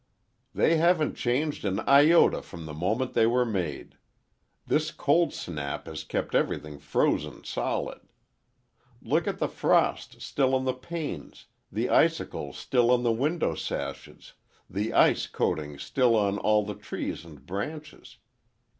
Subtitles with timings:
[0.55, 3.97] "They haven't changed an iota from the moment they were made.
[4.65, 8.01] This cold snap has kept everything frozen solid.
[9.03, 14.33] Look at the frost still on the panes, the icicles still on the window sashes,
[14.67, 18.17] the ice coating still on all the trees and branches.